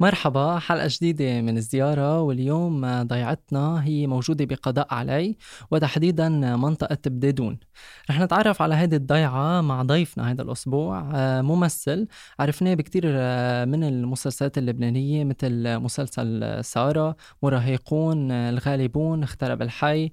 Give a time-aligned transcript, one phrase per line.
[0.00, 5.36] مرحبا حلقة جديدة من الزيارة واليوم ضيعتنا هي موجودة بقضاء علي
[5.70, 7.58] وتحديدا منطقة بديدون
[8.10, 11.02] رح نتعرف على هذه الضيعة مع ضيفنا هذا الأسبوع
[11.42, 12.08] ممثل
[12.38, 13.06] عرفناه بكتير
[13.66, 20.10] من المسلسلات اللبنانية مثل مسلسل سارة مراهقون الغالبون اخترب الحي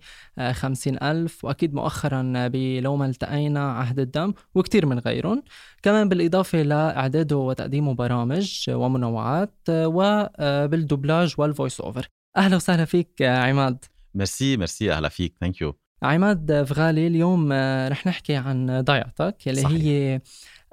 [0.51, 5.43] خمسين ألف وأكيد مؤخرا بلو ما التقينا عهد الدم وكتير من غيرهم.
[5.83, 12.07] كمان بالإضافة لإعداده وتقديمه برامج ومنوعات وبالدوبلاج وال voice over.
[12.37, 13.85] أهلا وسهلا فيك عماد.
[14.15, 15.35] merci merci أهلا فيك.
[15.39, 17.53] thank you عماد فغالي اليوم
[17.87, 19.81] رح نحكي عن ضيعتك اللي صحيح.
[19.81, 20.21] هي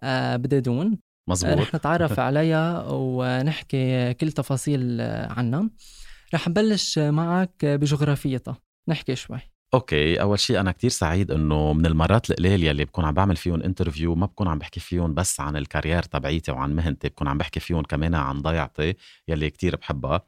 [0.03, 0.99] آه، بددون
[1.29, 1.59] مزبوط.
[1.59, 5.01] رح نتعرف عليها ونحكي كل تفاصيل
[5.31, 5.71] عنها.
[6.35, 8.57] رح نبلش معك بجغرافيتها.
[8.89, 9.39] نحكي شوي.
[9.75, 10.21] okay.
[10.21, 14.15] أول شيء أنا كتير سعيد إنه من المرات القليلة اللي بكون عم بعمل فيهم interview
[14.15, 17.61] ما بكون عم بحكي فيهم بس عن ال career تبعيتي وعن مهنتي بكون عم بحكي
[17.61, 18.95] فيهم كمان عن ضيعتي
[19.29, 20.21] يلي كتير بحبها.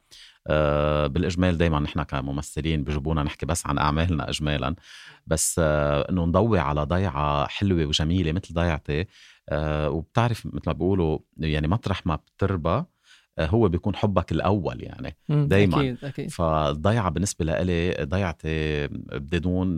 [1.08, 4.74] بالإجمال دائما نحن كممثلين بجيبونا نحكي بس عن أعمالنا اجمالا.
[5.26, 9.06] بس أه إنه نضوي على ضيعة حلوة وجميلة مثل ضيعتي.
[9.48, 12.84] أه وبتعرف مثل ما بيقولوا يعني مطرح ما بتربى
[13.40, 16.30] هو بيكون حبك الأول يعني دائما أكيد أكيد.
[16.30, 19.76] فالضيعة بالنسبة لإلي ضيعتي بدون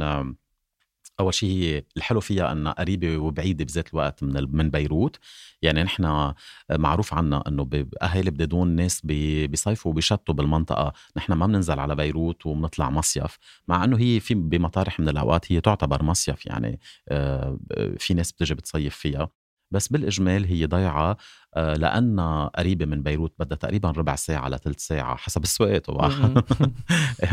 [1.20, 5.18] أول شيء هي الحلو فيها انها قريبة وبعيدة بذات الوقت من من بيروت.
[5.62, 6.32] يعني نحن
[6.70, 10.92] معروف عنا إنه باهالي بدون ناس بيصيفوا وبيشتوا بالمنطقة.
[11.16, 15.60] نحن ما بننزل على بيروت وبنطلع مصيف مع إنه هي في بمطارح من الأوقات هي
[15.60, 17.58] تعتبر مصيف يعني آه،
[17.98, 19.45] في ناس بتجي بتصيف فيها.
[19.70, 21.16] بس بالإجمال هي ضيعه
[21.54, 26.34] آه، لأنها قريبة من بيروت بدها تقريبا ربع ساعة لثلث ساعة حسب السواقة طبعا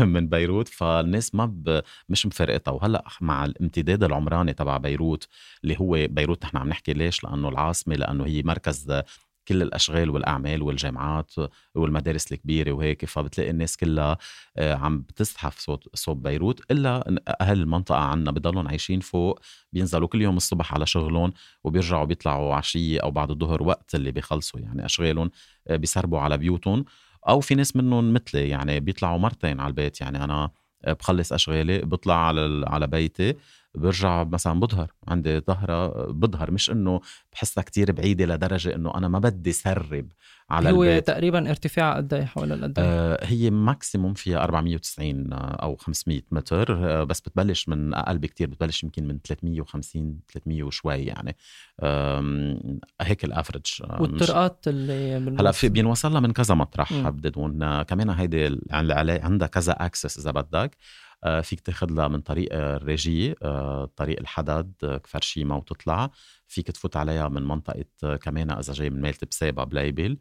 [0.00, 0.68] من بيروت.
[0.68, 1.82] فالناس ما ب...
[2.08, 2.72] مش مفرقتها.
[2.72, 5.28] وهلأ مع الامتداد العمراني تبع بيروت
[5.64, 9.02] اللي هو بيروت نحن عم نحكي ليش؟ لأنه العاصمة لأنه هي مركز
[9.48, 11.32] كل الأشغال والأعمال والجامعات
[11.74, 14.18] والمدارس الكبيرة وهيك فبتلاقي الناس كلها
[14.56, 19.40] آه، عم بتزحف صوت صوب بيروت إلا أهل المنطقة عنا بضلهم عايشين فوق
[19.72, 21.32] بينزلوا كل يوم الصبح على شغلهم
[21.64, 25.30] وبيرجعوا بيطلعوا عشيه أو بعد الظهر وقت اللي بيخلصوا يعني أشغالهم
[25.68, 26.84] آه، بيسربوا على بيوتهم
[27.28, 30.50] أو في ناس منهم مثلي يعني بيطلعوا مرتين على البيت يعني أنا
[30.86, 33.34] بخلص أشغالي بطلع على على بيتي
[33.74, 36.50] برجع مثلا بظهر عندي ظهرة بظهر.
[36.50, 37.00] مش إنه
[37.32, 40.08] بحسها كتير بعيدة لدرجة إنه أنا ما بدي سرب
[40.50, 41.06] على هو البيت.
[41.06, 47.04] تقريبا ارتفاع قد إيه؟ حول قد آه هي maximum فيها 490 أو 500 متر آه
[47.04, 51.36] بس بتبلش من أقل بكتير بتبلش يمكن من 350 300 وشوي يعني.
[53.00, 58.10] هيك ال average آه والطرقات اللي هلأ في بينوصل لها من كذا مطرح بدون كمان
[58.10, 60.54] هيدي عندها كذا access إذا بدك.
[60.54, 60.76] آه،
[61.42, 66.10] فيك تاخذ لها من طريق الريجي آه، طريق الحدد آه، كفرشيمة وتطلع.
[66.48, 70.18] فيك تفوت عليها من منطقة كمان إذا جاي من ميلة بسابة بلايبل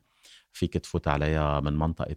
[0.53, 2.15] فيك تفوت عليها من منطقة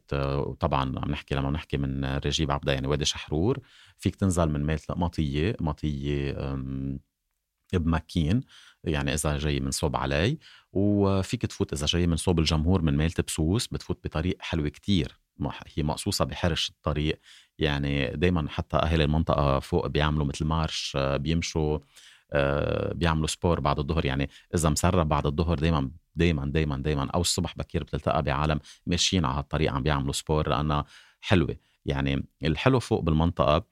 [0.61, 3.59] طبعا عم نحكي لما نحكي من رجيب عبدا يعني وادي شحرور.
[3.99, 6.33] فيك تنزل من ميلة مطية مطية
[7.75, 8.41] بمكين
[8.85, 10.39] يعني إذا جاي من صوب علي.
[10.73, 15.26] وفيك تفوت إذا جاي من صوب الجمهور من ميلة بسوس بتفوت بطريق حلو كتير.
[15.77, 17.21] هي مقصوصة بحرش الطريق.
[17.59, 21.79] يعني دايما حتى أهل المنطقة فوق بيعملوا مثل marche آه، بيمشوا
[22.33, 24.05] آه، بيعملوا sport بعد الظهر.
[24.07, 27.11] يعني إذا منسرب بعد الظهر دايما دايما دايما دايما.
[27.11, 30.49] أو الصبح بكير بتلتقى بعالم ماشيين على هالطريق عم بيعملوا sport.
[30.49, 30.85] لأنها
[31.21, 31.57] حلوة.
[31.87, 33.67] يعني الحلو فوق بالمنطقة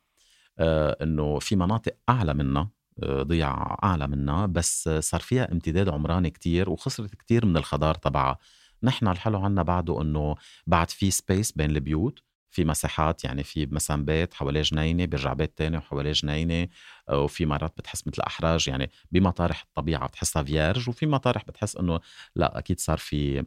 [0.58, 2.70] آه، إنه في مناطق أعلى منها
[3.04, 4.47] ضيعة أعلى منها.
[4.47, 8.38] بس صار فيها امتداد عمراني كتير وخسرت كتير من الخضار تبعها.
[8.84, 10.34] نحن الحلو عنا بعده إنه
[10.67, 12.19] بعد في space بين البيوت
[12.50, 16.69] في مساحات يعني في مثلا بيت حواليه جنينة بيرجع بيت تاني وحواليه جنينة
[17.09, 22.00] آه، وفي مرات بتحس مثل أحراج يعني بمطارح الطبيعة بتحسها vierge وفي مطارح بتحس إنه
[22.37, 23.45] لا أكيد صار في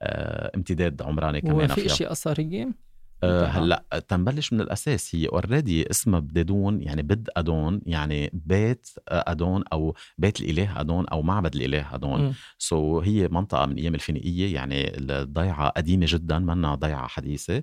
[0.00, 2.74] آه، امتداد عمراني كمان وفي اشياء أثرية؟
[3.22, 5.14] أه هلا تنبلش من الأساس.
[5.14, 11.22] هي already اسمها بددون يعني بد أدون يعني بيت أدون أو بيت الإله أدون أو
[11.22, 12.34] معبد الإله أدون.
[12.58, 17.62] so هي منطقة من أيام الفينيقية يعني الضيعة قديمة جدا منها ضيعة حديثة.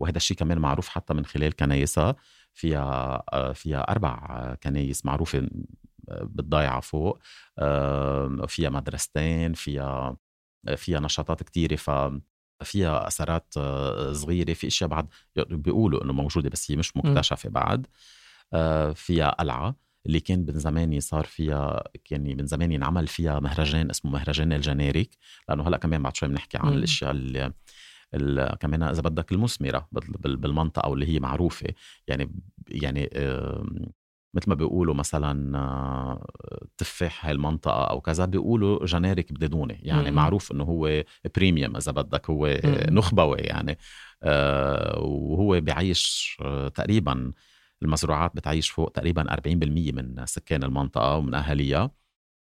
[0.00, 2.16] وهذا الشيء كمان معروف حتى من خلال كنايسها
[2.54, 5.48] فيها آه، فيها أربع كنايس معروفة
[6.08, 7.18] بالضيعة فوق.
[8.48, 10.16] فيها مدرستين فيها
[10.76, 11.90] فيها نشاطات كثيره ف
[12.62, 15.06] فيها اثارات آه، صغيرة في إشياء بعد
[15.36, 17.86] بيقولوا إنه موجودة بس هي مش مكتشفة بعد.
[18.52, 19.76] آه، فيها قلعة
[20.06, 25.16] اللي كان من زمان صار فيها يعني من زمان ينعمل فيها مهرجان اسمه مهرجان الجناريك
[25.48, 27.10] لأنه هلأ كمان بعد شوي بنحكي عن الأشياء
[28.14, 29.88] اللي كمان إذا بدك المثمرة
[30.24, 31.66] بالمنطقة واللي هي معروفة
[32.08, 32.32] يعني
[32.68, 33.10] يعني
[34.36, 36.26] مثل ما بيقولوا مثلا آه،
[36.78, 40.16] تفاح هاي المنطقة أو كذا بيقولوا جناريك بددونه يعني مم.
[40.16, 41.04] معروف إنه هو
[41.36, 42.76] بريميوم إذا بدك هو مم.
[42.90, 43.78] نخبوي يعني
[44.22, 47.32] آه، وهو بيعيش آه، تقريبا
[47.82, 51.90] المزروعات بتعيش فوق تقريبا 40% من سكان المنطقة ومن أهاليها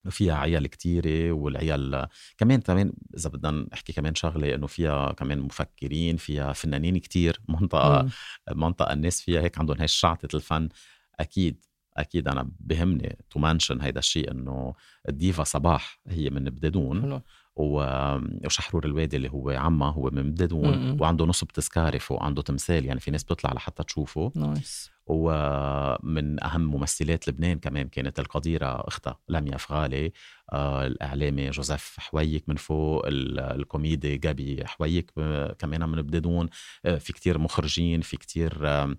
[0.09, 2.07] فيها عيال كتيرة والعيال
[2.37, 8.03] كمان كمان إذا بدنا نحكي كمان شغلة إنه فيها كمان مفكرين فيها فنانين كتير منطقة
[8.03, 8.09] مم.
[8.55, 10.69] منطقة الناس فيها هيك عندهم هاي شحطة الفن
[11.19, 11.65] أكيد
[11.97, 14.73] أكيد أنا بهمني to mention هيدا الشيء إنه
[15.09, 17.21] الديفا صباح هي من بددون حلو.
[17.55, 20.97] وشحرور الوادي اللي هو عمها هو من بددون.
[21.01, 24.31] وعنده نصب تذكاري فوق عنده تمثال يعني في ناس بتطلع لحتى تشوفه.
[24.35, 24.91] nice.
[25.09, 30.11] ومن أهم ممثلات لبنان كمان كانت القديرة أختها لميا فغالي
[30.53, 36.49] آه الإعلامي جوزيف حويك من فوق ال- الكوميدي جابي حويك آه، كمان من بددون
[36.85, 38.95] آه في كتير مخرجين في كتير آه،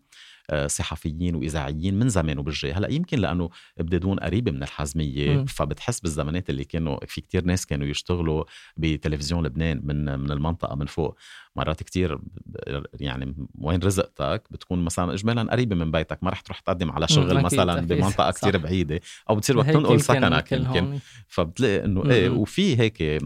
[0.67, 5.45] صحفيين وإذاعيين من زمان وبالجاي هلأ يمكن لأنه بددون قريبه من الحزمية مم.
[5.47, 8.45] فبتحس بالزمانات اللي كانوا في كتير ناس كانوا يشتغلوا
[8.77, 11.19] بتلفزيون لبنان من من المنطقة من فوق
[11.57, 12.19] مرات كتير
[13.01, 17.43] يعني وين رزقتك بتكون مثلا اجمالا قريبة من بيتك ما رح تروح تقدم على شغل
[17.43, 17.81] مثلا.
[17.81, 18.39] بمنطقة صح.
[18.41, 19.01] كتير بعيدة
[19.31, 20.99] أو بتصير وقت تنقل سكنك يمكن.
[21.29, 22.29] فبتلاقي إنه إيه.
[22.31, 23.19] وفي هيك آه،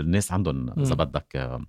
[0.00, 0.94] الناس عندهم إذا.
[0.94, 1.66] بدك آه،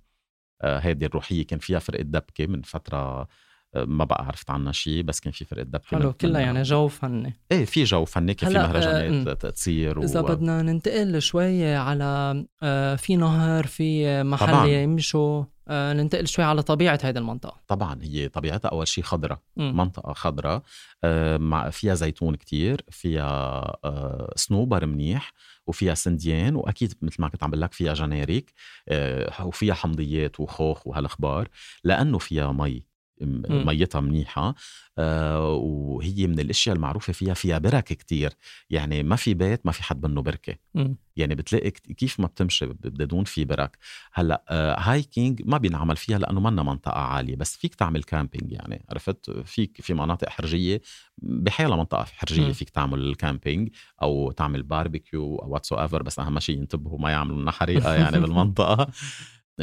[0.62, 3.28] آه، هيدي الروحية كان فيها فرقة دبكة من فترة آه،
[3.76, 7.40] ما بقى عرفت عنها شيء بس كان في فرقه دبكه حلو كلها يعني جو فني
[7.52, 10.22] إيه في جو فني كان في آه، مهرجانات ت- تصير إذا و...
[10.26, 14.66] بدنا ننتقل شوي على آه، في نهر في محل طبعاً.
[14.66, 19.38] يمشوا آه، ننتقل شوي على طبيعة هذه المنطقة طبعا هي طبيعتها أول شيء خضراء.
[19.56, 20.62] منطقة خضراء
[21.04, 25.32] آه، مع فيها زيتون كتير فيها آه، صنوبر منيح
[25.66, 28.52] وفيها سنديان وأكيد مثل ما كنت عم بقول لك فيها جنارك
[28.88, 31.48] آه، وفيها حمضيات وخوخ وهالأخبار
[31.84, 32.87] لأنه فيها مي.
[33.20, 34.54] ميتها منيحة
[34.98, 38.32] آه وهي من الأشياء المعروفة فيها فيها برك كتير.
[38.70, 40.54] يعني ما في بيت ما في حد منه بركة.
[40.74, 40.96] مم.
[41.16, 43.78] يعني بتلاقي كيف ما بتمشي بدون في برك.
[44.12, 48.84] هلأ آه hiking ما بينعمل فيها لأنه منا منطقة عالية بس فيك تعمل camping يعني
[48.90, 50.80] عرفت؟ فيك في مناطق حرجية
[51.18, 52.52] بحالها منطقة حرجية مم.
[52.52, 53.68] فيك تعمل camping
[54.02, 58.88] أو تعمل باربيكيو أو whatsoever بس أهم شيء ينتبهوا ما يعملوا لنا حريقة يعني بالمنطقة.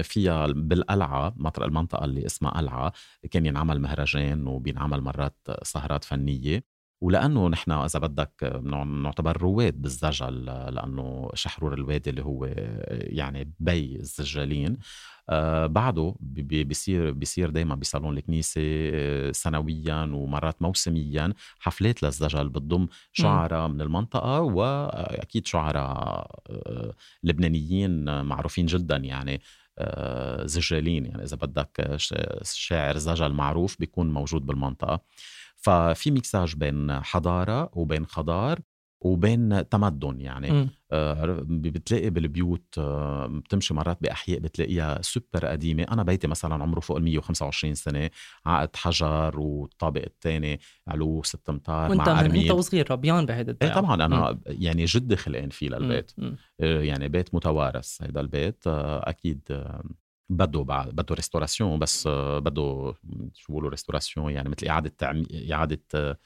[0.04, 2.94] فيها بالقلعة مطرق المنطقة اللي اسمها قلعة
[3.32, 6.64] كان ينعمل مهرجان وبينعمل مرات سهرات فنية.
[7.02, 12.46] ولأنه نحن إذا بدك بنعتبر رواد بالزجل لأنه شحرور الوادي اللي هو
[12.90, 14.78] يعني بي الزجالين.
[15.30, 21.34] آه بعده بي- بي- بيصير بيصير دائما بصالون الكنيسة آه، سنويا ومرات موسميا.
[21.60, 26.94] حفلات للزجل بتضم شعراء من المنطقة وأكيد شعراء آه،
[27.24, 29.42] لبنانيين معروفين جدا يعني.
[30.46, 31.06] زجالين.
[31.06, 31.98] يعني إذا بدك
[32.44, 35.00] شاعر زجل معروف بيكون موجود بالمنطقة.
[35.56, 38.60] ففي ميكساج بين حضارة وبين خضار.
[39.02, 40.70] وبين تمدن يعني.
[40.92, 45.84] آه، بتلاقي بالبيوت آه، بتمشي مرات بأحياء بتلاقيها سوبر قديمة.
[45.84, 48.10] أنا بيتي مثلا عمره فوق ال 125 سنة.
[48.46, 53.82] عقد حجر والطابق الثاني علوه ست أمتار وأنت مع أنت وصغير ربيان بهيدي إيه الضيعة
[53.82, 56.12] طبعا أنا يعني جدي خلقان فيه للبيت.
[56.18, 56.28] مم.
[56.28, 56.38] مم.
[56.60, 58.68] آه، يعني بيت متوارث هيدا البيت.
[58.68, 59.84] آه، أكيد آه،
[60.30, 62.94] بده بعد بده restauration بس آه، بده
[63.34, 65.54] شو بيقولوا restauration يعني مثل إعادة تعمي...
[65.54, 66.18] إعادة آه،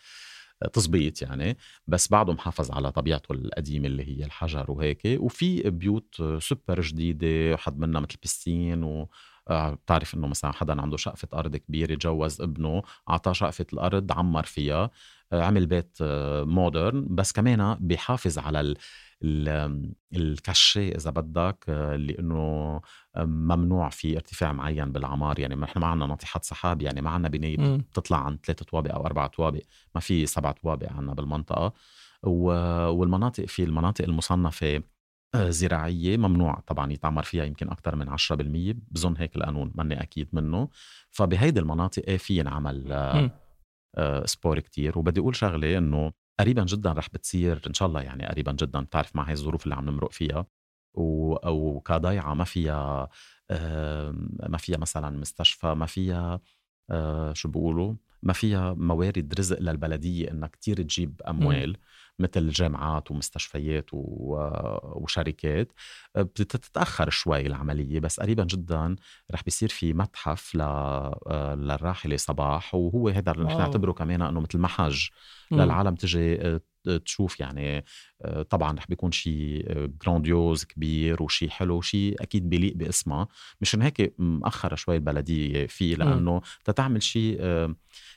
[0.73, 5.01] تظبيط يعني بس بعده محافظ على طبيعته القديمة اللي هي الحجر وهيك.
[5.19, 9.09] وفي بيوت آه، سوبر جديدة حد منها مثل piscine و
[9.49, 14.43] آه، بتعرف إنه مثلا حدا عنده شقفة أرض كبيرة جوز ابنه أعطاه شقفة الأرض عمر
[14.43, 14.89] فيها
[15.33, 15.97] آه، عمل بيت
[16.41, 18.75] مودرن بس كمان بيحافظ على
[19.23, 22.81] ال ال- الكاشيه إذا بدك آه، اللي انه
[23.17, 25.39] ممنوع في ارتفاع معين بالعمار.
[25.39, 27.77] يعني نحن ما عندنا ناطحات سحاب يعني ما عندنا بنايه.
[27.77, 29.61] بتطلع عن ثلاثة طوابق أو أربع طوابق.
[29.95, 31.73] ما في سبع طوابق عندنا بالمنطقة.
[32.23, 34.83] والمناطق في المناطق المصنفة
[35.35, 40.29] آه، زراعية ممنوع طبعا يتعمر فيها يمكن أكثر من 10% بظن هيك القانون ماني أكيد
[40.33, 40.69] منه.
[41.09, 43.31] فبهيدي المناطق إيه في ينعمل آه،.
[43.95, 44.99] آه، سبور كتير.
[44.99, 49.15] وبدي أقول شغلة إنه قريبا جدا رح بتصير إن شاء الله يعني قريبا جدا بتعرف
[49.15, 50.45] مع هاي الظروف اللي عم نمرق فيها
[50.93, 53.09] و أو كضيعة ما فيها
[54.49, 56.39] ما فيها مثلا مستشفى ما فيها
[56.91, 61.77] آه، شو بيقولوا؟ ما فيها موارد رزق للبلدية انها كتير تجيب أموال.
[62.19, 65.71] مثل جامعات ومستشفيات وشركات.
[66.15, 68.95] آه، بتتاخر شوي العملية بس قريبا جدا
[69.31, 73.59] رح بيصير في متحف آه، للراحلة صباح وهو هذا رح wow.
[73.59, 75.07] نعتبره كمان إنه مثل محج.
[75.51, 75.95] للعالم.
[75.95, 76.61] تجي آه،
[77.05, 77.85] تشوف يعني
[78.49, 79.65] طبعا رح بيكون شيء
[80.03, 83.27] grandiose كبير وشيء حلو شيء أكيد بيليق باسمها
[83.61, 87.41] مشان هيك مأخرة شوي البلدية فيه لأنه تتعمل شيء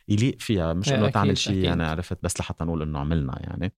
[0.09, 0.73] يليق فيها.
[0.73, 3.73] مش إنه تعمل شيء يعني عرفت بس لحتى نقول إنه عملنا يعني.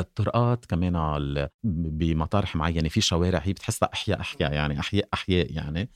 [0.00, 2.88] الطرقات كمان بمطارح معينة.
[2.88, 5.90] في شوارع هي بتحسها أحياء أحياء يعني أحياء أحياء يعني.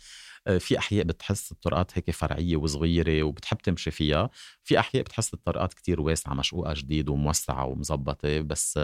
[0.46, 4.30] آه، في أحياء بتحس الطرقات هيك فرعية وصغيرة وبتحب تمشي فيها.
[4.64, 8.80] في أحياء بتحس الطرقات كتير واسعة مشقوقة جديد وموسعة ومظبطة بس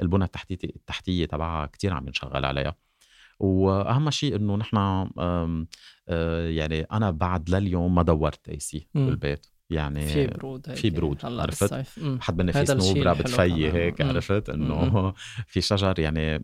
[0.00, 2.74] البنى التحتيه التحتية تبعها كتير عم نشغل عليها.
[3.40, 4.76] وأهم شيء إنه نحن
[6.08, 9.46] آه، يعني أنا بعد لليوم ما دورت AC بالبيت.
[9.70, 11.84] يعني في برود هيك في برود عرفت؟
[12.20, 15.12] حد بيتنا في صنوبرة بتفيي هيك عرفت؟ إنه
[15.46, 16.38] في شجر يعني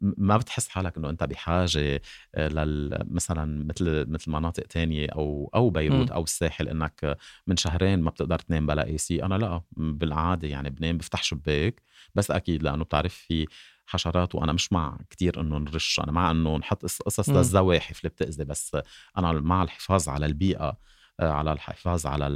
[0.00, 2.00] ما بتحس حالك إنه أنت بحاجة
[2.34, 7.98] آه، لل مثلا مثل مثل مناطق تانية أو أو بيروت أو الساحل إنك من شهرين
[8.00, 11.82] ما بتقدر تنام بلا AC أنا لأ بالعادة يعني بنام بفتح شباك
[12.14, 13.46] بس أكيد لأنه بتعرف في
[13.86, 18.44] حشرات وأنا مش مع كتير إنه نرش أنا مع إنه نحط قصص للزواحف اللي بتأذي
[18.44, 18.76] بس
[19.18, 20.78] أنا مع الحفاظ على البيئة
[21.20, 22.26] على الحفاظ على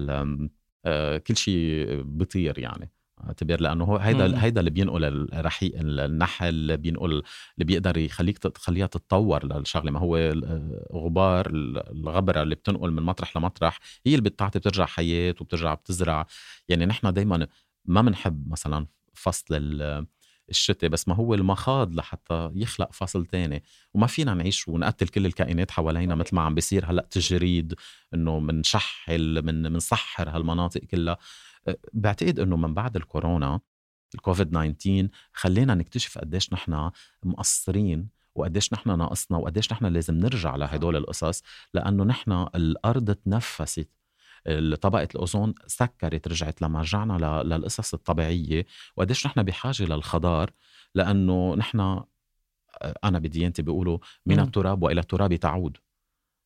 [0.87, 2.91] آه، كل شيء بيطير يعني.
[3.25, 8.87] اعتبر لأنه هو هيدا هيدا اللي بينقل الرحيق النحل اللي بينقل اللي بيقدر يخليك تخليها
[8.87, 9.91] تتطور للشغلة.
[9.91, 11.47] ما هو الغبار
[11.91, 16.27] الغبرة اللي بتنقل من مطرح لمطرح هي اللي بتعطي بترجع حياة وبترجع بتزرع.
[16.69, 17.47] يعني نحن دائما
[17.85, 19.55] ما بنحب مثلا فصل
[20.51, 23.63] الشتاء بس ما هو المخاض لحتى يخلق فصل تاني.
[23.95, 27.75] وما فينا نعيش ونقتل كل الكائنات حوالينا مثل ما عم بيصير هلأ تجريد
[28.15, 31.17] إنه منشحل من منسحر هالمناطق كلها.
[31.93, 33.61] بعتقد إنه من بعد الكورونا
[34.15, 36.91] الكوفيد 19 خلينا نكتشف قديش نحن
[37.23, 41.43] مقصرين وقديش نحن ناقصنا وقديش نحن لازم نرجع لهدول القصص
[41.75, 43.89] لأنه نحن الأرض تنفست
[44.81, 48.67] طبقة الأوزون سكرت رجعت لما رجعنا للقصص الطبيعية.
[48.97, 50.51] وقديش نحن بحاجة للخضار؟
[50.95, 52.03] لأنه نحن
[53.05, 55.77] أنا بديانتي بيقولوا من التراب وإلى التراب تعود.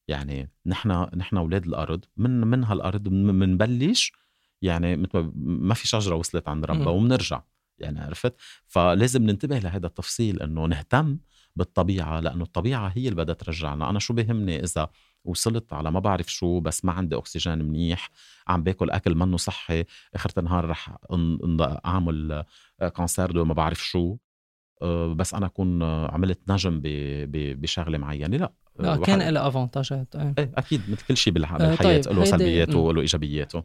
[0.09, 4.13] يعني نحن نحن أولاد الأرض من من هالأرض بنبلش
[4.63, 7.43] يعني ما في شجرة وصلت عند ربها وبنرجع
[7.79, 8.35] يعني عرفت؟
[8.67, 11.19] فلازم ننتبه لهذا التفصيل إنه نهتم
[11.57, 13.91] بالطبيعة لأنه الطبيعة هي اللي بدها ترجعنا.
[13.91, 14.89] أنا شو بهمني إذا
[15.25, 18.11] وصلت على ما بعرف شو بس ما عندي أكسجين منيح
[18.49, 20.97] عم باكل أكل منه صحي اخر النهار رح
[21.87, 22.45] أعمل
[22.93, 24.17] concert de ما بعرف شو.
[24.83, 26.81] آه، بس أنا أكون عملت نجم
[27.35, 30.35] بشغلة معينة لا لا كان له avantage ات إيه.
[30.39, 32.07] إيه أكيد مثل كل شيء بالحياة طيب.
[32.07, 33.65] له سلبياته وله إيجابياته.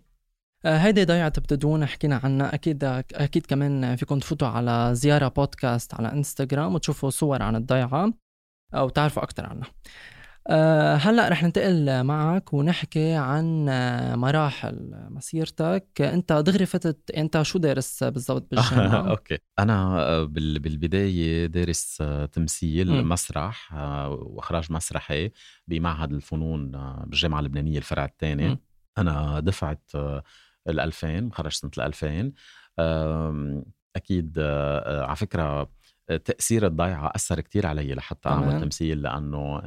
[0.66, 2.54] آه، هيدي ضيعة بدادون حكينا عنها.
[2.54, 2.84] أكيد
[3.14, 8.14] أكيد كمان فيكم تفوتوا على زيارة بودكاست على انستغرام وتشوفوا صور عن الضيعة
[8.74, 9.68] أو تعرفوا أكثر عنها.
[10.50, 13.66] أه هلا رح ننتقل معك ونحكي عن
[14.16, 15.88] مراحل مسيرتك.
[16.02, 19.38] انت دغري فتت انت شو دارس بالضبط بالجامعة؟ أوكي.
[19.60, 23.10] أنا بالبداية دارس تمثيل م.
[23.10, 25.32] مسرح آه، وإخراج مسرحي
[25.68, 28.60] بمعهد الفنون آه، بالجامعة اللبنانية الفرع الثاني.
[28.98, 29.78] أنا دفعه
[30.70, 32.34] ال 2000 خرجت سنة ال 2000
[33.96, 35.70] أكيد آه، على فكرة
[36.26, 39.62] تأثير الضيعة أثر كتير علي لحتى أعمل تمثيل لأنه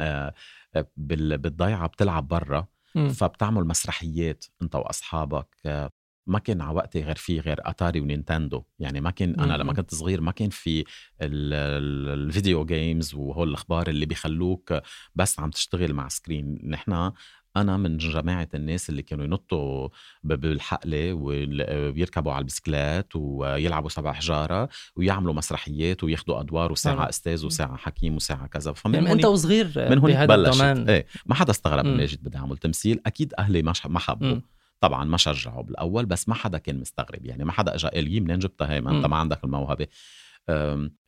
[0.97, 2.67] بالضيعة بتلعب برا
[3.11, 5.91] فبتعمل مسرحيات أنت وأصحابك.
[6.27, 8.63] ما كان على وقتي غير في غير أتاري ونينتندو.
[8.79, 10.85] يعني ما كان أنا لما كنت صغير ما كان في
[11.23, 14.75] الفيديو جيمز وهول الأخبار اللي بيخلوك
[15.15, 17.13] بس عم تشتغل مع سكرين نحن
[17.57, 19.89] أنا من جماعة الناس اللي كانوا ينطوا
[20.25, 28.17] بالحقله ويركبوا على البسكلات ويلعبوا سبع حجارة ويعملوا مسرحيات وياخذوا أدوار وساعة أستاذ وساعة حكيم
[28.17, 28.73] وساعة كذا.
[28.73, 30.61] فمن يعني أنت وصغير من هون بلشت.
[30.89, 31.07] إيه.
[31.27, 34.41] ما حدا استغرب اني جيت بدي اعمل تمثيل أكيد أهلي ما حبوا
[34.81, 37.27] طبعا ما شجعوا بالأول بس ما حدا كان مستغرب.
[37.27, 39.87] يعني ما حدا اجى قال لي منين جبتها هي ما أنت ما عندك الموهبة.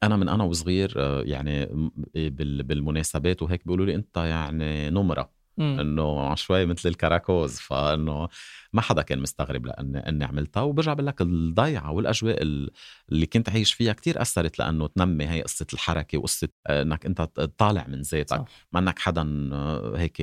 [0.02, 1.68] أنا من أنا وصغير آه، يعني
[2.14, 5.41] بالمناسبات وهيك بيقولوا لي أنت يعني نمرة.
[5.80, 8.28] إنه شوي مثل الكراكوز فإنه
[8.72, 13.72] ما حدا كان مستغرب لاني إني عملتها وبرجع بقول لك الضيعة والأجواء اللي كنت عايش
[13.72, 18.44] فيها كتير أثرت لأنه تنمي هي قصة الحركة وقصة إنك أنت تطالع من ذاتك.
[18.72, 19.22] ما إنك حدا
[19.96, 20.22] هيك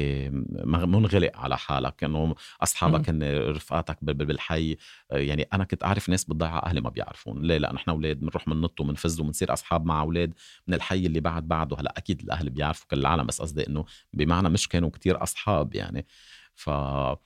[0.65, 4.77] منغلق على حالك إنه أصحابك هن رفقاتك بالحي
[5.11, 7.41] يعني أنا كنت أعرف ناس بالضيعة أهلي ما بيعرفون.
[7.41, 10.33] ليه؟ لأنه إحنا أولاد بنروح بننط وبنفز وبنصير أصحاب مع أولاد
[10.67, 11.77] من الحي اللي بعد بعده.
[11.79, 16.05] هلأ أكيد الأهل بيعرفوا كل العالم بس قصدي إنه بمعنى مش كانوا كتير أصحاب يعني.
[16.55, 17.19] ف آه،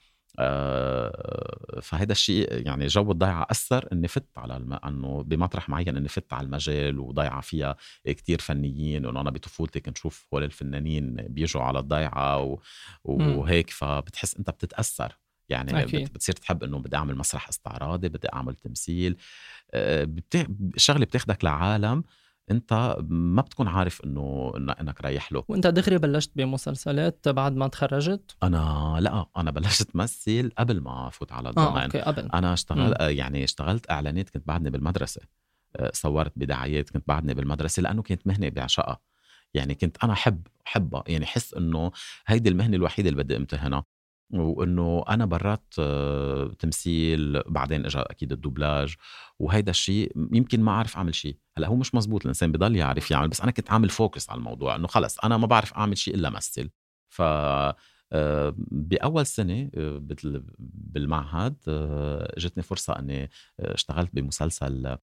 [1.82, 4.72] فهذا الشيء يعني جو الضيعة أثر إني فت على الم...
[4.72, 7.76] إنه بمطرح معين إني فت على المجال وضيعة فيها
[8.06, 12.58] كتير فنيين وإنه أنا بطفولتي كنت شوف هول الفنانين بيجوا على الضيعة و...
[13.04, 15.18] وهيك فبتحس أنت بتتأثر.
[15.48, 16.12] يعني أكيد.
[16.12, 19.16] بتصير تحب إنه بدي أعمل مسرح استعراضي بدي أعمل تمثيل.
[19.70, 20.46] آه، بت...
[20.74, 22.04] الشغله بتاخدك لعالم
[22.50, 25.44] انت ما بتكون عارف انه انك رايح له.
[25.48, 31.32] وانت دغري بلشت بمسلسلات بعد ما تخرجت؟ أنا لا أنا بلشت مثل قبل ما أفوت
[31.32, 31.76] على ال domaine.
[31.76, 32.28] آه، أوكي قبل.
[32.34, 35.20] أنا اشتغل يعني اشتغلت إعلانات كنت بعدني بالمدرسة.
[35.76, 39.00] آه، صورت بدعايات كنت بعدني بالمدرسة لأنه كانت مهنه بعشقها.
[39.54, 41.90] يعني كنت أنا أحب احبها يعني حس إنه
[42.26, 43.84] هيدي المهنة الوحيدة اللي بدي أمتهنها.
[44.30, 48.94] وإنه أنا برات آه، تمثيل بعدين اجى أكيد الدوبلاج.
[49.38, 53.28] وهيدا الشيء يمكن ما أعرف أعمل شيء هلأ هو مش مزبوط الإنسان بضل يعرف يعمل
[53.28, 56.30] بس أنا كنت عامل focus على الموضوع إنه خلص أنا ما بعرف أعمل شيء إلا
[56.30, 56.70] مثل
[57.08, 57.22] ف
[58.12, 60.02] آه، بأول سنة آه،
[60.58, 61.56] بالمعهد
[62.36, 63.30] اجتني فرصة إني
[63.60, 64.96] اشتغلت بمسلسل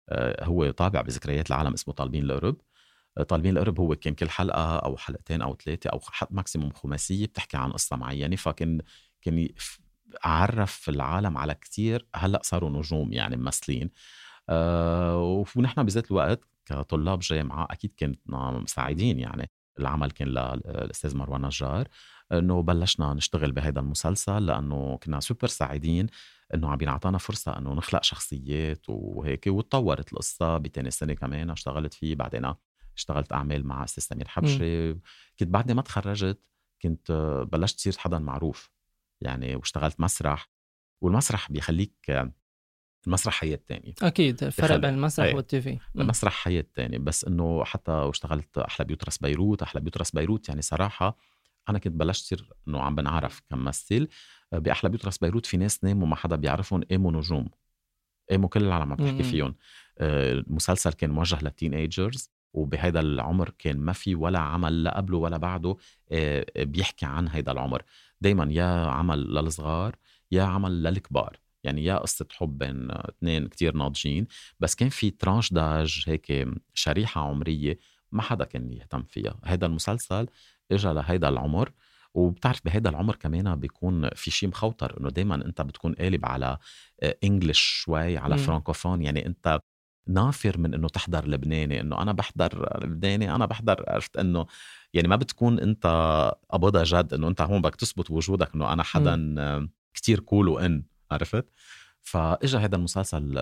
[0.42, 2.56] هو طابع بذكريات العالم اسمه طالبين القرب.
[3.28, 7.72] طالبين القرب هو كان كل حلقة أو حلقتين أو ثلاثة أو maximum خماسية بتحكي عن
[7.72, 8.80] قصة معينة فكان
[9.22, 9.48] كان
[10.24, 13.90] عرف العالم على كتير هلأ صاروا نجوم يعني ممثلين.
[15.56, 21.88] ونحن بذات الوقت كطلاب جامعة أكيد كنا سعيدين يعني العمل كان للأستاذ مروان نجار
[22.32, 26.06] إنه بلشنا نشتغل بهذا المسلسل لأنه كنا سوبر سعيدين
[26.54, 32.14] إنه عم بينعطانا فرصة إنه نخلق شخصيات وهيك وتطورت القصة بتاني سنة كمان اشتغلت فيه
[32.14, 32.54] بعدين
[32.96, 34.92] اشتغلت أعمال مع أستاذ سمير حبشي.
[35.38, 36.40] كنت بعد ما تخرجت
[36.82, 37.12] كنت
[37.52, 38.70] بلشت تصير حدا معروف
[39.20, 40.48] يعني واشتغلت مسرح
[41.00, 41.94] والمسرح بيخليك
[43.06, 45.34] المسرح حياة تانية أكيد الفرق بين المسرح أيه.
[45.34, 45.78] والتي في.
[45.96, 51.16] المسرح حياة تانية بس إنه حتى واشتغلت أحلى بيوترس بيروت أحلى بيوترس بيروت يعني صراحة
[51.68, 54.08] أنا كنت بلشت صير إنه عم بنعرف كممثل
[54.52, 57.48] بأحلى بيوت راس بيروت في ناس ناموا ما حدا بيعرفهم قاموا نجوم.
[58.30, 59.54] قاموا كل العالم عم تحكي فيهم.
[59.98, 65.18] آه، المسلسل كان موجه لل teenagers وبهيدا العمر كان ما في ولا عمل لا قبله
[65.18, 65.76] ولا بعده
[66.12, 67.82] آه، بيحكي عن هيدا العمر.
[68.20, 69.96] دايما يا عمل للصغار
[70.32, 71.36] يا عمل للكبار.
[71.64, 74.26] يعني يا قصة حب بين اثنين كتير ناضجين
[74.60, 77.78] بس كان في tranche d'âge هيك شريحة عمرية
[78.12, 79.36] ما حدا كان يهتم فيها.
[79.44, 80.26] هذا المسلسل
[80.72, 81.72] اجى لهيدا العمر
[82.14, 86.58] وبتعرف بهيدا العمر كمان بيكون في شيء مخوطر إنه دائما أنت بتكون قالب على
[87.24, 89.60] انجلش شوي على فرانكوفون يعني أنت
[90.06, 94.46] نافر من إنه تحضر لبناني إنه أنا بحضر لبناني أنا بحضر عرفت؟ إنه
[94.94, 95.86] يعني ما بتكون أنت
[96.50, 100.84] قبضة جد إنه أنت هون بدك تثبت وجودك إنه أنا حدا كتير كول وإن.
[101.10, 101.44] عرفت؟
[102.02, 103.34] فإجا هذا المسلسل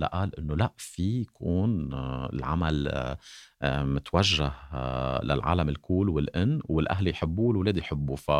[0.00, 1.94] لقال إنه لأ في يكون
[2.32, 3.16] العمل
[3.64, 4.52] متوجه
[5.22, 8.16] للعالم الكول والإن والأهل يحبوه والولاد يحبوه.
[8.16, 8.30] ف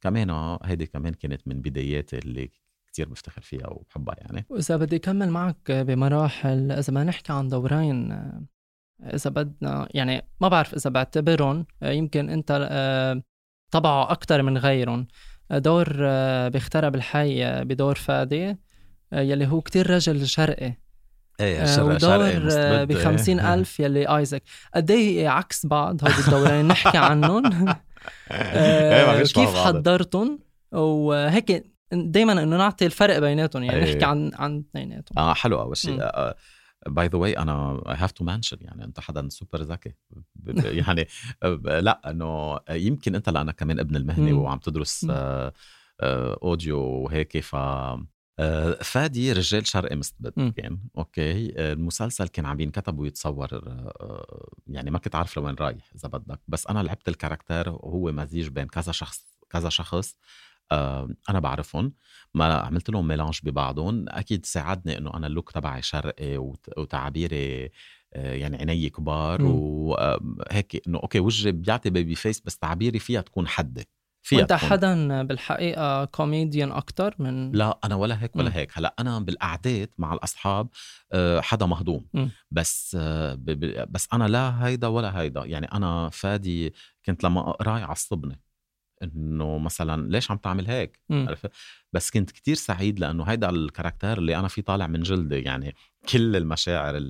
[0.00, 2.50] كمان هيدي كمان كانت من بداياتي اللي
[2.86, 4.46] كتير بفتخر فيها وبحبها يعني.
[4.50, 8.12] وإذا بدي أكمل معك بمراحل إذا ما نحكي عن دورين
[9.02, 13.22] إذا بدنا يعني ما بعرف إذا بعتبرهم يمكن أنت آه،
[13.70, 15.06] طبعه أكتر من غيرهم.
[15.50, 18.56] دور آه، بيخترب الحي بدور فادي
[19.12, 20.72] آه، يلي هو كتير رجل شرقي.
[21.40, 22.18] إيه شرق ودور
[22.84, 23.54] ب إيه.
[23.54, 24.42] ألف يلي ايزك
[24.74, 27.42] قد إيه عكس بعض هول الدورين؟ نحكي عنهم.
[29.34, 30.38] كيف حضرتهم؟
[30.72, 33.92] وهيك دائما إنه نعطي الفرق بيناتهم يعني أيه.
[33.92, 35.18] نحكي عن عن اثنيناتهم.
[35.18, 35.98] آه حلو أول شيء
[36.86, 39.92] باي ذا واي أنا اي هاف تو منشن يعني أنت حدا سوبر ذكي.
[40.86, 41.06] يعني
[41.64, 45.52] لا إنه يمكن أنت لأنك كمان ابن المهنه وعم تدرس آه
[46.42, 47.56] audio وهيك ف
[48.38, 54.98] آه، فادي رجال شرقي مستبد كان أوكي؟ المسلسل كان عم ينكتب ويتصور آه، يعني ما
[54.98, 56.40] كنت عارف لوين رايح إذا بدك.
[56.48, 60.16] بس أنا لعبت ال character وهو مزيج بين كذا شخص كذا شخص
[60.72, 61.92] أنا بعرفهم
[62.34, 66.36] ما عملت لهم mélange ببعضهم أكيد ساعدني إنه أنا ال look تبعي شرقي
[66.76, 67.70] وتعابيري
[68.12, 73.84] يعني عيني كبار وهيك إنه أوكي وجهي بيعطي baby face بس تعابيري فيها تكون حدة
[74.22, 74.70] فيها وأنت تكون...
[74.70, 78.52] حدا بالحقيقة كوميديان أكثر من لا أنا ولا هيك ولا م.
[78.52, 80.68] هيك هلأ أنا بالقعدات مع الأصحاب
[81.40, 82.28] حدا مهضوم م.
[82.50, 82.96] بس
[83.88, 86.74] بس أنا لا هيدا ولا هيدا يعني أنا فادي
[87.06, 88.40] كنت لما اقراه يعصبني
[89.02, 91.50] إنه مثلا ليش عم تعمل هيك؟ عرفت؟
[91.92, 95.74] بس كنت كتير سعيد لأنه هيدا ال character اللي أنا فيه طالع من جلدي يعني
[96.08, 97.02] كل المشاعر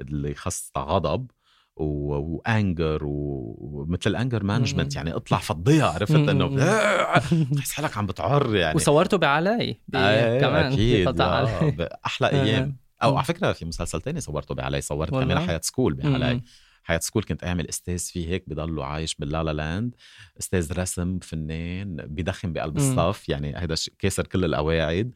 [0.00, 1.30] اللي خاصة غضب
[1.76, 6.46] و anger ومثل ال anger management يعني اطلع فضيها عرفت؟ إنه
[7.52, 8.76] بتحس حالك عم بتعر يعني.
[8.76, 11.20] وصورته بعاليه آه كمان أكيد
[12.06, 12.76] أحلى أيام.
[13.02, 17.22] أو على فكرة في مسلسل تاني صورته بعاليه صورت كمان حياة school بعاليه حياة school
[17.22, 19.94] كنت أعمل أستاذ فيه هيك بضله عايش بال la la land.
[20.40, 25.14] أستاذ رسم فنان بدخن بقلب الصف يعني هذا كاسر كل القواعد.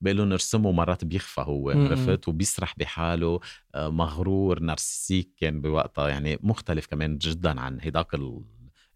[0.00, 3.40] بقول له نرسمه مرات بيخفى هو عرفت؟ وبيسرح بحاله.
[3.74, 8.40] آه، مغرور نارسيسيك كان بوقتها يعني مختلف كمان جدا عن هيداك ال...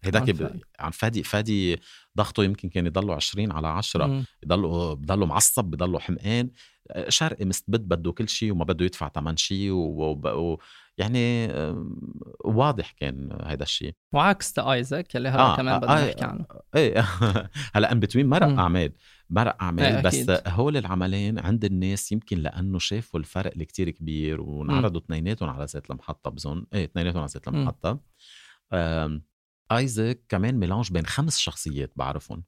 [0.03, 0.61] هيداك عن, ب...
[0.79, 1.23] عن فادي.
[1.23, 1.79] فادي
[2.17, 6.49] ضغطه يمكن كان يضله 20 على 10 يضله بضله معصب بضله حمقان.
[7.07, 10.59] شرقي مستبد بده كل شيء وما بده يدفع ثمن شيء و...
[10.97, 11.47] يعني
[12.45, 16.45] واضح كان هذا الشيء وعكس آيزاك اللي هلا آه كمان بدنا آه نحكي عنه.
[16.75, 17.05] إيه
[17.75, 18.91] هلا in between مرق اعمال
[19.29, 25.01] مرق اعمال بس هول العملين عند الناس يمكن لأنه شافوا الفرق اللي كتير كبير وانعرضوا
[25.01, 27.99] اثنيناتهم على ذات المحطة بظن إيه اثنيناتهم على ذات المحطة.
[29.71, 32.43] آيزاك كمان mélange بين خمس شخصيات بعرفهم.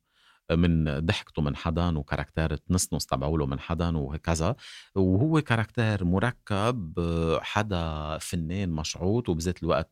[0.51, 4.55] من ضحكته من حدا و characteristics تبعوله من حدا وهكذا.
[4.95, 6.99] وهو كاركتير مركب
[7.41, 9.91] حدا فنان مشعوط وبذات الوقت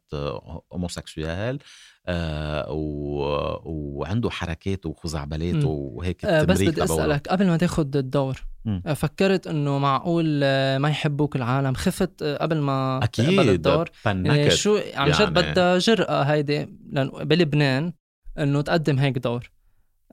[0.72, 1.60] هوموسيكسوال
[2.08, 2.66] آه
[3.66, 8.94] وعنده حركات وخزعبلات وهيك آه بس بدي أسألك قبل ما تاخذ الدور م.
[8.94, 10.40] فكرت إنه معقول
[10.78, 15.32] ما يحبوك العالم؟ خفت قبل ما أكيد الدور؟ يعني شو عن جد يعني.
[15.32, 16.66] بدها جرأة هيدي
[17.22, 17.94] بلبنان
[18.38, 19.52] إنه تقدم هيك دور؟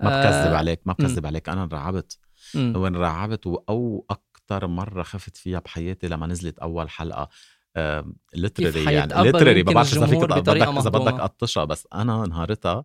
[0.03, 1.49] ما بكذب آه عليك ما بكذب عليك.
[1.49, 2.19] أنا انرعبت.
[2.55, 7.29] وانرعبت أو أكثر مرة خفت فيها بحياتي لما نزلت أول حلقة
[8.35, 11.65] literally يعني literally ما بعرف إذا فيك بدك إذا بدك قطشها.
[11.65, 12.85] بس أنا نهارتها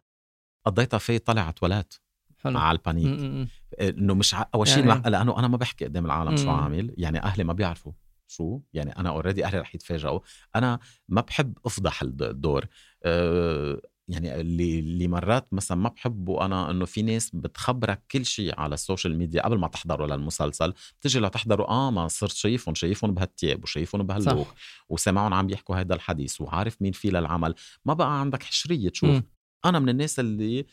[0.65, 1.93] قضيتها في التواليت
[2.37, 2.59] حلو.
[2.59, 3.49] على ال panic
[3.81, 5.09] إنه مش أول شيء يعني...
[5.09, 6.93] لأنه أنا ما بحكي قدام العالم شو عامل.
[6.97, 7.91] يعني أهلي ما بيعرفوا
[8.27, 8.59] شو.
[8.73, 10.19] يعني أنا already أهلي رح يتفاجئوا.
[10.55, 12.65] أنا ما بحب أفضح الدور.
[13.03, 18.59] أه يعني اللي اللي مرات مثلا ما بحبه أنا إنه في ناس بتخبرك كل شيء
[18.59, 23.13] على ال social media قبل ما تحضروا للمسلسل بتجي لتحضروا آه ما صرت شايفهم شايفهم
[23.13, 24.47] بهالتياب وشايفهم بهال look
[24.89, 27.55] وسامعهم عم يحكوا هذا الحديث وعارف مين في للعمل.
[27.85, 29.09] ما بقى عندك حشرية تشوف.
[29.09, 29.23] م.
[29.65, 30.65] أنا من الناس اللي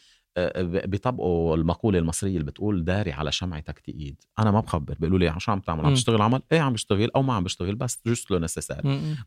[0.62, 4.22] بيطبقوا المقولة المصرية اللي بتقول داري على شمعتك تقيد.
[4.38, 7.22] أنا ما بخبر بيقولوا لي شو عم تعمل؟ عم تشتغل عمل؟ إيه عم بشتغل أو
[7.22, 8.80] ما عم بشتغل بس juste le nécessaire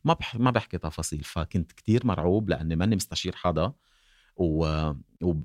[0.05, 0.35] ما بح...
[0.35, 3.73] ما بحكي تفاصيل فكنت كتير مرعوب لأني ماني مستشير حدا.
[4.35, 4.91] و...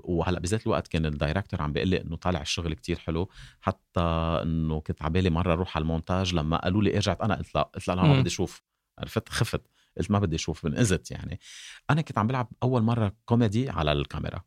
[0.05, 3.29] وهلأ بذات الوقت كان ال director عم بيقول لي إنه طالع الشغل كتير حلو
[3.61, 4.01] حتى
[4.43, 7.63] إنه كنت على بالي مرة أروح على المونتاج لما قالوا لي ارجعت أنا قلت لا
[7.63, 8.63] قلت لا أنا ما بدي أشوف
[8.99, 9.63] عرفت؟ خفت
[9.99, 11.41] قلت ما بدي أشوف انقزت يعني.
[11.91, 14.43] أنا كنت عم بلعب أول مرة كوميدي على الكاميرا.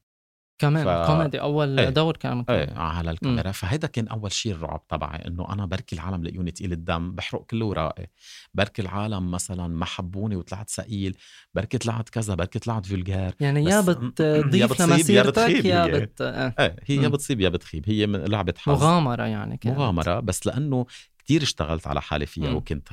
[0.62, 1.08] كمان ف...
[1.08, 1.90] كوميدي أول إيه.
[1.90, 3.52] دور كان إيه على الكاميرا.
[3.52, 7.64] فهيدا كان أول شيء الرعب تبعي إنه أنا بركي العالم لقيوني تقيل الدم بحرق كل
[7.64, 8.08] أوراقي
[8.54, 11.18] بركي العالم مثلا ما حبوني وطلعت ثقيل
[11.54, 16.54] بركي طلعت كذا بركي طلعت فولجار يعني يا بتضيف لمسيرتك يا بت آه.
[16.60, 17.84] إيه هي يا بتصيب يا بتخيب.
[17.90, 18.84] هي من لعبة حظ.
[18.84, 19.78] مغامرة يعني كانت.
[19.78, 20.86] مغامرة بس لأنه
[21.20, 22.56] كتير اشتغلت على حالي فيها م.
[22.56, 22.90] وكنت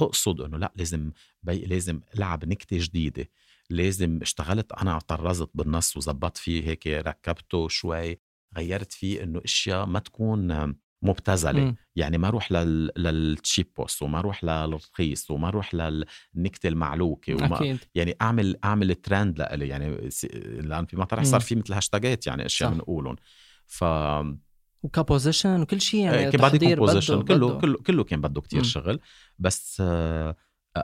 [0.00, 3.28] أقصد إنه لا لازم بي لازم العب نكتة جديدة.
[3.72, 8.18] لازم اشتغلت أنا طرزت بالنص وزبطت فيه هيك ركبته شوي
[8.56, 11.64] غيرت فيه إنه أشياء ما تكون مبتذلة.
[11.64, 11.76] م.
[11.96, 12.90] يعني ما أروح لل...
[12.96, 17.78] لل cheapness وما أروح للرخيص وما أروح للنكتة المعلوكة وما أكيد.
[17.94, 19.68] يعني أعمل أعمل ترند لإلي.
[19.68, 20.10] يعني
[20.60, 23.16] لأن في مطرح صار في مثل هاشتاجات يعني أشياء بنقولهم.
[23.66, 23.84] ف
[24.82, 28.64] و composition وكل شيء يعني كان بعد composition كله كله كله كان بده كتير م.
[28.64, 29.00] شغل.
[29.38, 30.36] بس آه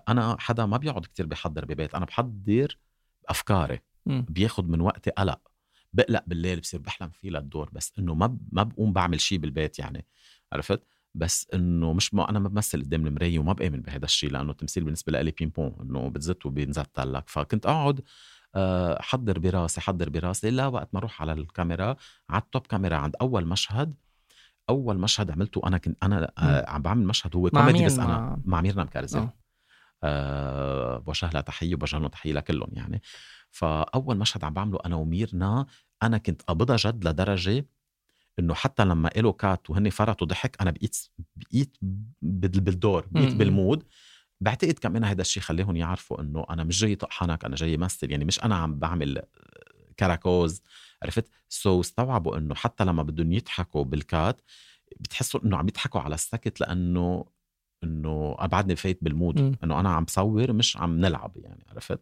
[0.09, 2.79] أنا حدا ما بيقعد كتير بيحضر ببيت أنا بحضر
[3.29, 3.81] أفكاري.
[4.29, 5.41] بياخد من وقتي قلق.
[5.93, 10.07] بقلق بالليل بصير بحلم فيه للدور بس إنه ما ما بقوم بعمل شيء بالبيت يعني
[10.53, 10.83] عرفت؟
[11.15, 14.85] بس إنه مش ما أنا ما بمثل قدام المراية وما بآمن بهذا الشيء لأنه التمثيل
[14.85, 18.01] بالنسبة لي ping pong إنه بتزت وبينزت لك فكنت أقعد
[18.55, 21.97] آه، حضر براسي حضر براسي لا وقت ما أروح على الكاميرا
[22.31, 23.95] على ال top camera عند أول مشهد
[24.71, 28.61] أول مشهد عملته أنا كنت أنا آه عم بعمل مشهد هو كوميدي بس أنا مع؟
[28.61, 29.35] ميرنا مكرزل آه.
[30.05, 33.03] أه بوجه لها تحية وبوجه لهم تحية لكلهم يعني.
[33.51, 35.67] فأول مشهد عم بعمله أنا وميرنا
[36.03, 37.67] أنا كنت قبضها جد لدرجة
[38.39, 40.97] إنه حتى لما قالوا cut وهن فرطوا ضحك أنا بقيت
[41.37, 41.77] بقيت
[42.23, 43.85] بالدور بقيت بال mood.
[44.41, 48.11] بعتقد كمان هذا الشيء خليهم يعرفوا إنه أنا مش جاي طق حنك أنا جاي مثل
[48.11, 49.23] يعني مش أنا عم بعمل
[49.99, 50.63] كراكوز
[51.03, 54.41] عرفت؟ so so استوعبوا إنه حتى لما بدهم يضحكوا بال cut
[55.01, 57.25] بتحسوا إنه عم يضحكوا على السكت لأنه
[57.85, 61.99] إنه أنا بعدني فايت بال mood إنه أنا عم بصور مش عم نلعب يعني عرفت؟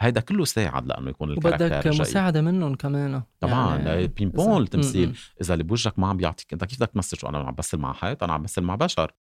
[0.00, 4.62] هيدا كله ساعد لأنه يكون ال character وبدك مساعدة منهم كمان طبعا يعني ping pong
[4.62, 7.78] التمثيل إذا اللي بوجهك ما عم بيعطيك أنت كيف بدك تمثل؟ شو أنا عم بمثل
[7.78, 9.12] مع حيط أنا عم بمثل مع بشر.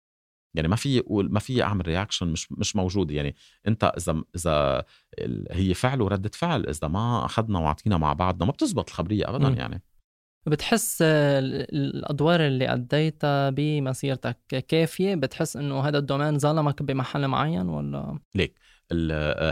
[0.54, 3.36] يعني ما في أقول ما في أعمل reaction مش مش موجوده يعني
[3.68, 4.84] أنت إذا إذا
[5.50, 6.66] هي فعل وردة فعل.
[6.66, 9.48] إذا ما أخذنا واعطينا مع بعضنا ما بتزبط الخبرية ابدا.
[9.48, 9.82] يعني.
[10.46, 18.18] بتحس الأدوار اللي أديتها بمسيرتك كافية؟ بتحس إنه هذا ال domaine ظلمك بمحل معين ولا؟
[18.34, 18.58] ليك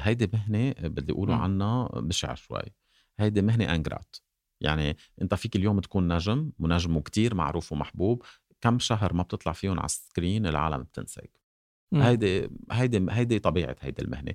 [0.03, 2.63] هيدي مهنة بدي اقولوا عنها بشع شوي.
[3.19, 4.17] هيدي مهنة إنجرات.
[4.61, 8.23] يعني أنت فيك اليوم تكون نجم ونجم كتير معروف ومحبوب.
[8.61, 11.41] كم شهر ما بتطلع فيهم على السكرين العالم بتنساك
[11.95, 14.35] هيدي هيدي هيدي طبيعة هيدي المهنة.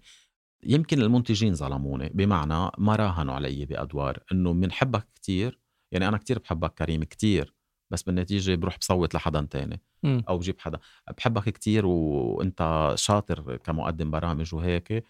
[0.63, 2.09] يمكن المنتجين ظلموني.
[2.09, 5.59] بمعنى ما راهنوا علي بأدوار إنه بنحبك كتير
[5.91, 7.53] يعني أنا كتير بحبك كريم كتير
[7.91, 10.19] بس بالنتيجة بروح بصوت لحدا تاني م.
[10.29, 10.79] أو بجيب حدا.
[11.17, 15.03] بحبك كتير وأنت شاطر كمقدم برامج وهيك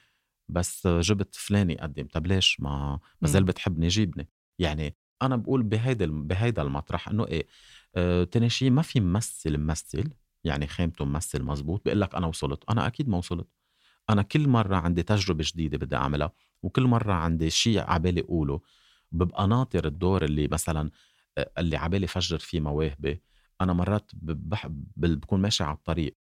[0.50, 2.08] بس جبت فلان يقدم.
[2.08, 4.30] طب ليش ما ما زال بتحبني؟ جيبني.
[4.60, 7.48] يعني أنا بقول بهيدا بهيدا المطرح إنه إيه
[7.96, 10.10] آه تاني شيء ما في ممثل ممثل
[10.44, 12.63] يعني خيمته ممثل مزبوط بيقول لك أنا وصلت.
[12.70, 13.48] أنا أكيد ما وصلت.
[14.10, 16.32] أنا كل مرة عندي تجربة جديدة بدي أعملها
[16.63, 18.62] وكل مرة عندي شيء عبالي أقوله.
[19.12, 20.91] ببقى ناطر الدور اللي مثلا
[21.58, 23.22] اللي عبالي فجر فيه مواهبي.
[23.62, 24.12] أنا مرات
[24.98, 26.17] بكون ماشي على الطريق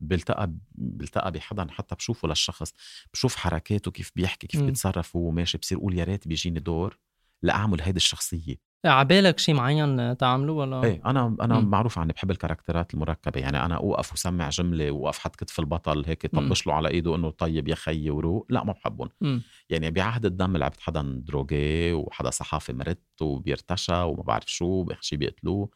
[0.00, 2.72] بلتقى بلتقى بحدا حتى بشوفه للشخص
[3.12, 6.98] بشوف حركاته كيف بيحكي كيف بيتصرف وهو ماشي بصير أقول يا ريت بيجيني دور.
[7.42, 8.70] لأعمل هيدي الشخصية.
[8.84, 11.70] عبالك شيء معين تعمله ولا؟ إيه أنا أنا م.
[11.70, 13.40] معروف عني بحب الكاركترات المركبة.
[13.40, 17.30] يعني أنا أوقف وسمع جملة وأوقف حط كتف البطل هيك طبش له على إيده إنه
[17.30, 18.46] طيب يا خيي وروق.
[18.50, 19.42] لا ما بحبهم.
[19.70, 25.70] يعني بعهد الدم لعبت حدا دروغي وحدا صحافي مرت وبيرتشى وما بعرف شو شي بيقتلوه.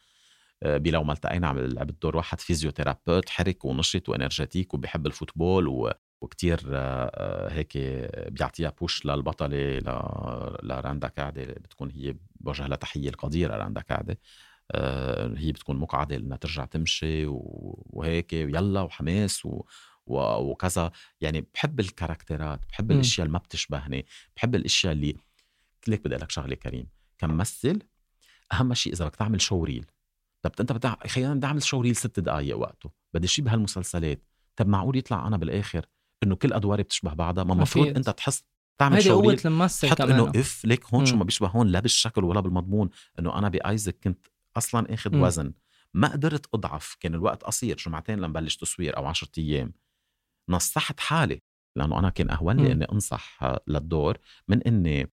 [0.62, 5.13] آه، قبل ما التقينا عم لعبت دور واحد physiothérapeute حرك ونشط و energetic وبيحب ال
[5.13, 5.92] football و...
[6.24, 7.78] وكتير آه، آه، هيك
[8.32, 9.78] بيعطيها push للبطلة
[10.62, 14.18] لراندا كعدي بتكون هي بوجه لها تحية القديرة راندا كعدي.
[15.36, 19.62] هي بتكون مقعدة إنها ترجع تمشي وهيك ويلا وحماس و...
[20.06, 20.90] وكذا.
[21.20, 22.94] يعني بحب الكاركترات بحب م.
[22.94, 24.06] الأشياء اللي ما بتشبهني
[24.36, 25.16] بحب الأشياء اللي
[25.88, 26.86] ليك بدي لك شغلة كريم.
[27.18, 27.78] كممثل
[28.52, 29.86] أهم شيء إذا بدك تعمل شو ريل
[30.42, 32.90] طب أنت بدي خلينا بدي أعمل شو ريل ست دقائق وقته.
[33.14, 34.22] بدي شيء بهالمسلسلات.
[34.56, 35.86] طب معقول يطلع أنا بالآخر؟
[36.24, 38.44] إنه كل أدواري بتشبه بعضها ما المفروض أنت تحس
[38.78, 42.24] تعمل شو قوة الممثل حط إنه اف ليك هون شو ما بيشبه هون لا بالشكل
[42.24, 45.52] ولا بالمضمون إنه أنا بآيزك كنت أصلا آخذ وزن.
[45.94, 49.72] ما قدرت أضعف كان الوقت قصير جمعتين لنبلش تصوير أو عشرة أيام.
[50.48, 51.42] نصحت حالي
[51.76, 55.12] لأنه أنا كان اهون لي إني أنصح للدور من إني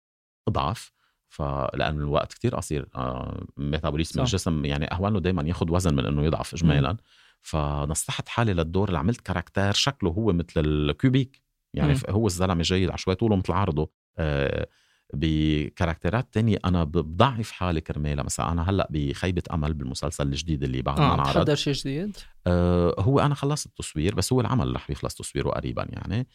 [0.48, 0.92] أضعف
[1.30, 2.90] فلانه الوقت كتير قصير.
[2.96, 6.98] آه ميتابوليزم الجسم يعني اهون له دائما ياخذ وزن من إنه يضعف اجمالا.
[7.42, 11.42] فنصحت حالي للدور اللي عملت كاركتير شكله هو مثل الكوبيك.
[11.74, 11.98] يعني م.
[12.10, 14.68] هو الزلمة جاي على شوي طوله مثل عرضه آه
[15.14, 16.60] بكاركترات تانية.
[16.66, 21.14] أنا بضعف حالي كرمالها مثلا أنا هلأ بخيبة أمل بالمسلسل الجديد اللي بعد ما آه
[21.14, 21.54] انعرض.
[21.54, 26.28] شيء جديد؟ آه هو أنا خلصت التصوير بس هو العمل رح يخلص تصويره قريبا يعني.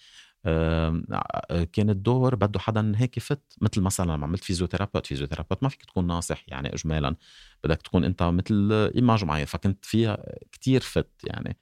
[1.73, 6.07] كان الدور بده حدا هيك fit مثل مثلا لما عملت physiothérapeute physiothérapeute ما فيك تكون
[6.07, 7.17] ناصح يعني اجمالا.
[7.65, 11.59] بدك تكون أنت مثل image معين فكنت فيها كتير fit يعني.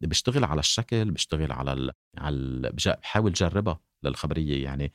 [0.00, 1.90] بشتغل على الشكل بشتغل على ال...
[2.18, 2.72] على ال...
[2.72, 4.92] بحاول جربها للخبرية يعني.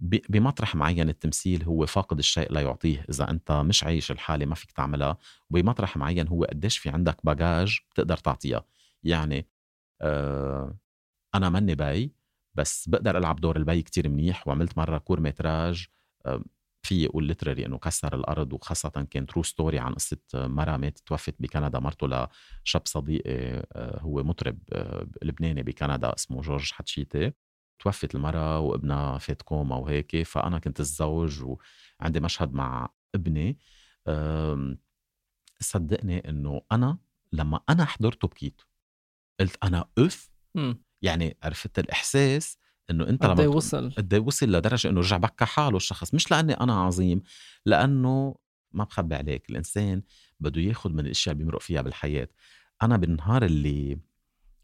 [0.00, 3.06] بمطرح معين التمثيل هو فاقد الشيء لا يعطيه.
[3.10, 5.18] إذا أنت مش عايش الحالة ما فيك تعملها.
[5.50, 8.64] وبمطرح معين هو قديش في عندك bagage بتقدر تعطيها.
[9.02, 9.48] يعني
[10.00, 10.76] آه
[11.34, 12.12] أنا ماني بي
[12.54, 15.86] بس بقدر ألعب دور البي كتير منيح وعملت مرة court métrage
[16.84, 21.34] في أقول literally إنه كسر الأرض وخاصة كان true story عن قصة مرة ماتت توفت
[21.38, 22.06] بكندا مرته
[22.66, 27.32] لشاب صديقي آه، هو مطرب آه، لبناني بكندا اسمه جورج حتشيتي.
[27.78, 31.42] توفت المرة وابنها فات كوما وهيك فأنا كنت الزوج
[32.00, 33.58] وعندي مشهد مع ابني.
[35.60, 36.98] صدقني إنه أنا
[37.32, 38.62] لما أنا حضرته بكيت
[39.40, 40.30] قلت أنا اف
[41.02, 42.58] يعني عرفت الإحساس
[42.90, 43.90] إنه أنت لما وصل.
[43.90, 47.22] قد وصل لدرجة إنه رجع بكى حاله الشخص مش لأني أنا عظيم
[47.66, 48.36] لأنه
[48.72, 50.02] ما بخبي عليك الإنسان
[50.40, 52.28] بده ياخذ من الأشياء اللي بيمرق فيها بالحياة.
[52.82, 53.98] أنا بالنهار اللي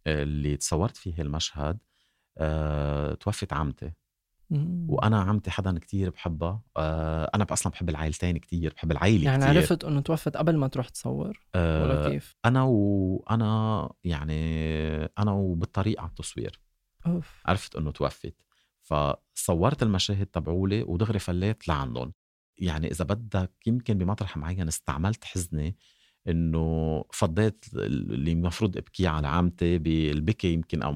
[0.06, 1.78] اللي تصورت فيه المشهد
[2.38, 3.14] أه...
[3.14, 3.92] توفت عمتي.
[4.88, 6.62] وأنا عمتي حدا كتير بحبها.
[6.76, 9.56] آه أنا أصلا بحب العائلتين كتير بحب العائله يعني كتير.
[9.56, 14.34] عرفت إنه توفت قبل ما تروح تصور آه ولا كيف؟ أنا وأنا يعني
[15.18, 16.60] أنا وبالطريق على التصوير
[17.06, 17.42] أوف.
[17.46, 18.34] عرفت إنه توفت.
[18.80, 22.12] فصورت المشاهد تبعولي ودغري فليت لعندهم.
[22.58, 25.76] يعني إذا بدك يمكن بمطرح معين استعملت حزني
[26.28, 30.92] إنه فضيت اللي المفروض ابكي على عمتي بالبكي يمكن أو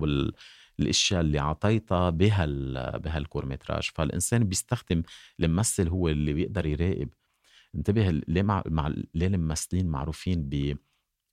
[0.81, 5.03] الأشياء اللي عطيتها بهال بهال court métrage فالإنسان بيستخدم
[5.41, 7.09] الممثل هو اللي بيقدر يراقب.
[7.75, 10.77] انتبه ليه مع, مع ليه الممثلين معروفين ب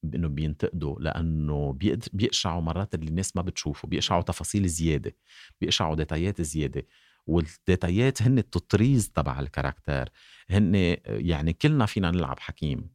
[0.04, 1.78] بإنه بينتقدوا؟ لأنه
[2.14, 3.88] بيقشعوا مرات اللي الناس ما بتشوفه.
[3.88, 5.16] بيقشعوا تفاصيل زيادة.
[5.62, 6.86] بيقشعوا ديتايات زيادة.
[7.28, 10.10] والديتايات هن التطريز تبع ال character.
[10.50, 12.90] هن يعني كلنا فينا نلعب حكيم.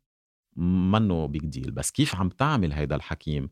[0.57, 3.51] منه big deal بس كيف عم تعمل هيدا الحكيم؟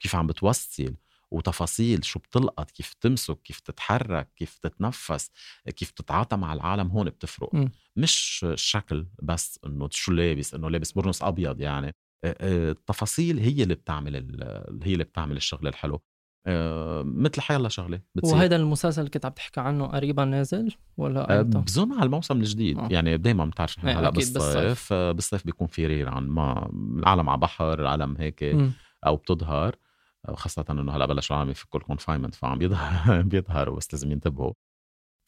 [0.00, 0.94] كيف عم بتوصل؟
[1.30, 5.30] وتفاصيل شو بتلقط كيف تمسك كيف تتحرك كيف تتنفس
[5.76, 7.68] كيف تتعاطى مع العالم هون بتفرق م.
[7.96, 14.14] مش الشكل بس إنه شو لابس إنه لابس برنس أبيض يعني التفاصيل هي اللي بتعمل
[14.82, 16.00] هي اللي بتعمل الشغل الحلو
[17.04, 21.58] مثل حيلا شغلة بتصير وهيدا المسلسل اللي كنت عم تحكي عنه قريبا نازل ولا إمتى؟
[21.58, 22.88] بظن على الموسم الجديد آه.
[22.90, 24.34] يعني دائما بتعرف نحن إيه، هلأ بالصيف.
[24.34, 28.72] بالصيف آه، بالصيف بيكون في ريران ما العالم على بحر العالم هيك مم.
[29.06, 29.76] أو بتظهر
[30.34, 34.52] خاصة إنه هلأ بلش العالم يفكوا ال confinement فعم بيظهر بيظهروا بس لازم ينتبهوا.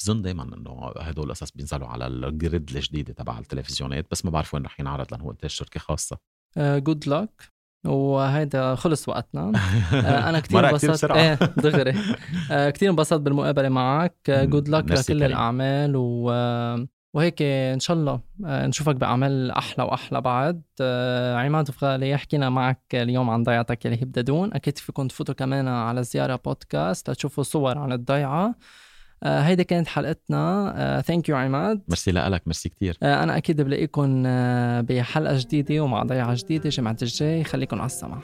[0.03, 4.65] بظن دائما إنه هدول القصص بينزلوا على الجريد الجديدة تبع التلفزيونات بس ما بعرف وين
[4.65, 6.19] رح ينعرض لأنه هو إنتاج شركة خاصة.
[6.59, 7.53] good luck
[7.87, 9.53] وهيدا خلص وقتنا.
[9.95, 11.11] آه، أنا كثير انبسطت.
[11.11, 11.95] إيه دغري.
[12.51, 14.31] آه، كثير انبسطت بالمقابلة معك.
[14.31, 15.25] good luck merci لكل.
[15.25, 16.31] الأعمال و
[17.15, 20.63] وهيك إن شاء الله آه، نشوفك بأعمال أحلى وأحلى بعد.
[20.81, 25.69] آه، عماد فغالي حكينا معك اليوم عن ضيعتك اللي هي بدادون أكيد فيكم تفوتوا كمان
[25.69, 28.55] على زيارة بودكاست لتشوفوا صور عن الضيعة.
[29.23, 31.03] آه، هيدي كانت حلقتنا.
[31.07, 31.83] thank you عماد.
[31.89, 32.99] ميرسي لك ميرسي كتير.
[33.03, 34.23] آه، أنا أكيد بلاقيكم
[34.83, 36.71] بحلقة جديدة ومع ضيعة جديدة.
[36.71, 38.19] جمعه الجاي خليكم على السمع